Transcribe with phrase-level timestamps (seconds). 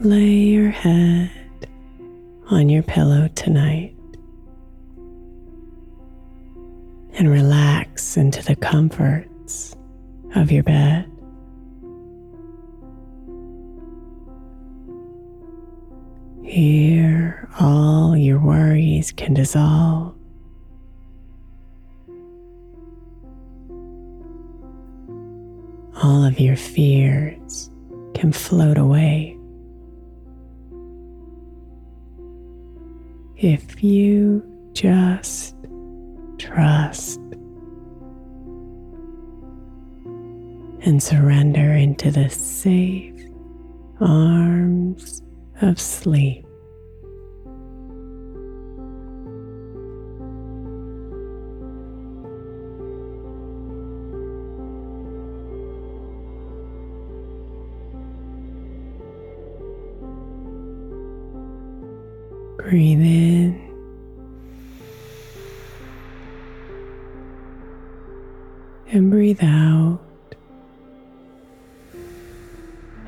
[0.00, 1.30] Lay your head
[2.50, 3.96] on your pillow tonight
[7.14, 9.74] and relax into the comforts
[10.36, 11.10] of your bed.
[16.42, 20.14] Here, all your worries can dissolve.
[26.04, 27.70] All of your fears
[28.14, 29.34] can float away.
[33.36, 35.54] if you just
[36.38, 37.20] trust
[40.82, 43.20] and surrender into the safe
[44.00, 45.22] arms
[45.60, 46.43] of sleep.
[62.74, 63.54] Breathe in.
[68.90, 70.00] And breathe out.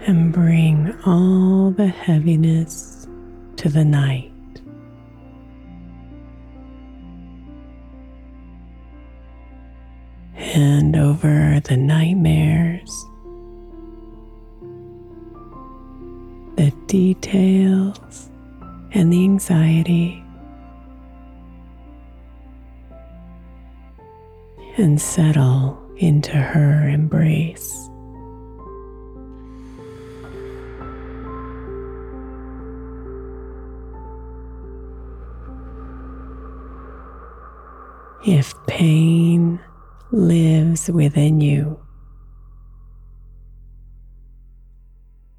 [0.06, 3.09] And bring all the heaviness
[3.56, 4.31] to the night.
[10.34, 13.05] Hand over the nightmares,
[16.55, 18.31] the details
[18.96, 20.24] and the anxiety,
[24.78, 27.90] and settle into her embrace.
[38.26, 39.60] If pain
[40.10, 41.78] lives within you,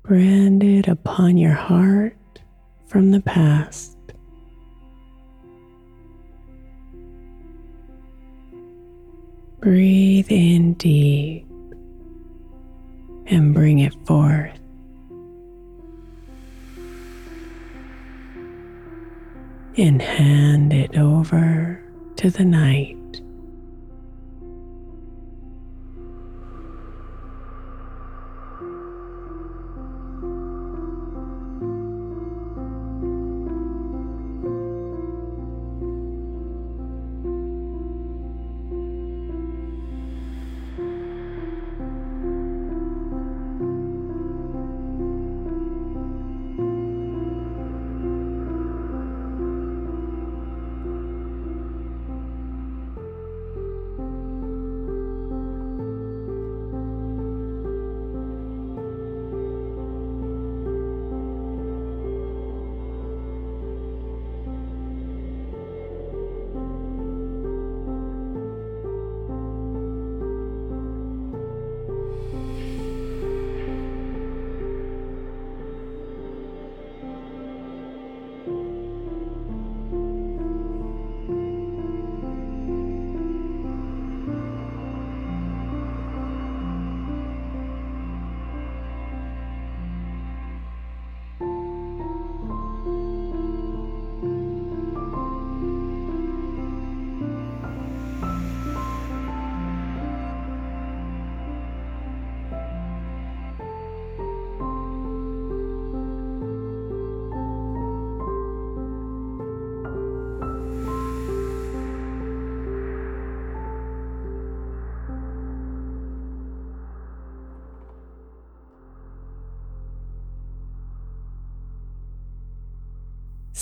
[0.03, 2.16] branded upon your heart
[2.88, 3.98] from the past.
[9.59, 11.46] Breathe in deep
[13.25, 14.58] and bring it forth.
[19.78, 21.84] And hand it over
[22.16, 23.22] to the night.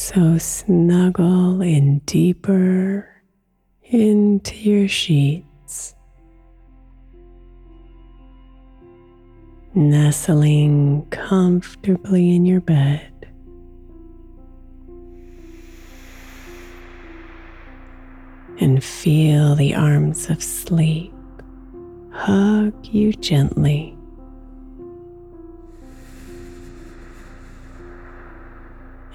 [0.08, 3.10] So snuggle in deeper
[3.82, 5.96] into your sheets,
[9.74, 13.12] nestling comfortably in your bed.
[18.60, 21.16] And feel the arms of sleep
[22.12, 23.95] hug you gently.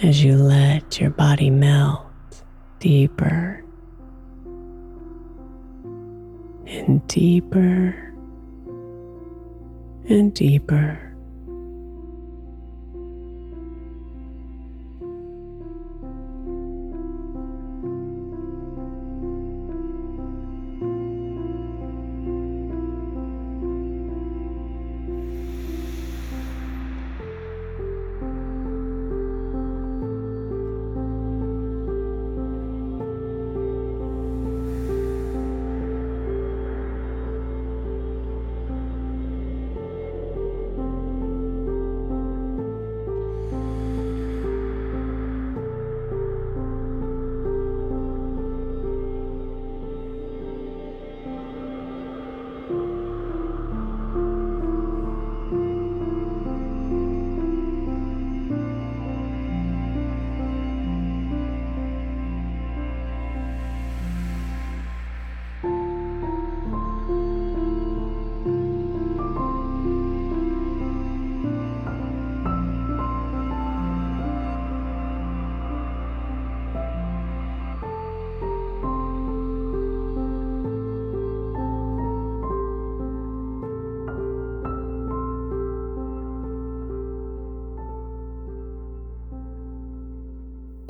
[0.03, 2.07] As you let your body melt
[2.79, 3.63] deeper
[6.67, 7.95] and deeper
[10.09, 11.10] and deeper.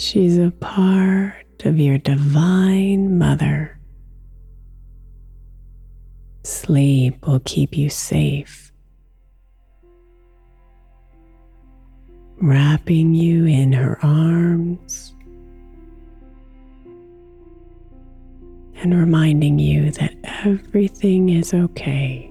[0.01, 1.35] She's a part
[1.67, 3.79] of your divine mother.
[6.43, 8.73] Sleep will keep you safe,
[12.41, 15.15] wrapping you in her arms
[18.77, 22.30] and reminding you that everything is okay.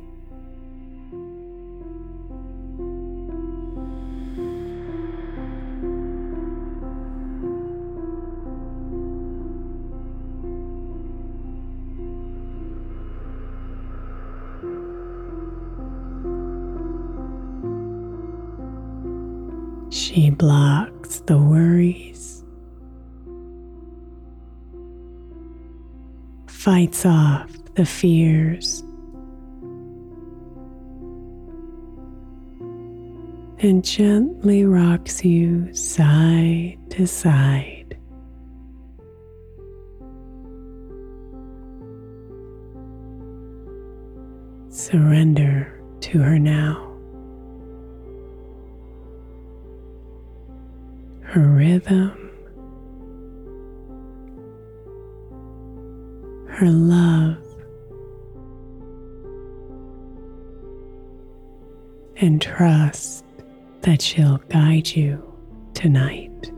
[21.29, 22.43] The worries,
[26.47, 28.81] fights off the fears,
[33.59, 37.95] and gently rocks you side to side.
[44.69, 46.88] Surrender to her now.
[51.69, 52.31] Rhythm,
[56.47, 57.37] her love,
[62.17, 63.23] and trust
[63.81, 65.21] that she'll guide you
[65.75, 66.51] tonight.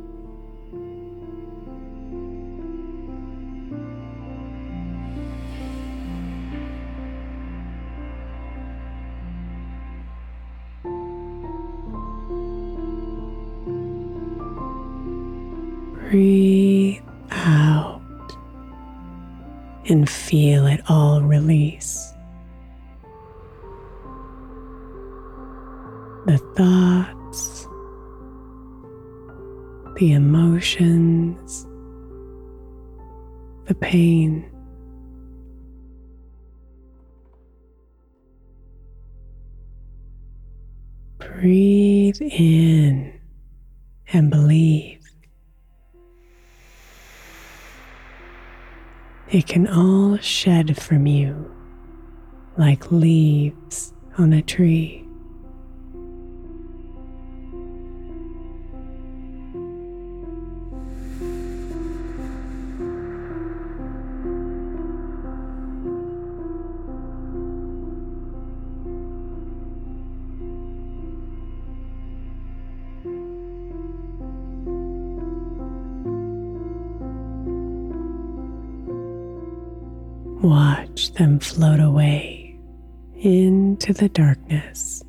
[16.11, 17.01] Breathe
[17.31, 18.01] out
[19.87, 22.11] and feel it all release.
[26.25, 27.65] The thoughts,
[29.95, 31.65] the emotions,
[33.67, 34.51] the pain.
[41.19, 43.17] Breathe in
[44.11, 45.00] and believe.
[49.31, 51.49] It can all shed from you
[52.57, 55.00] like leaves on a tree.
[80.91, 82.59] Watch them float away
[83.15, 85.01] into the darkness,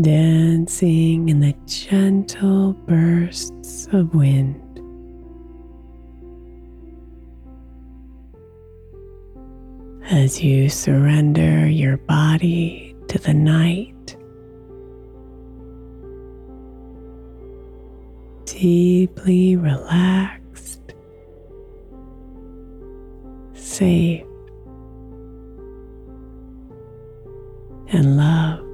[0.00, 4.62] dancing in the gentle bursts of wind.
[10.10, 14.16] As you surrender your body to the night,
[18.46, 20.43] deeply relax
[23.74, 24.22] safe
[27.88, 28.73] and loved.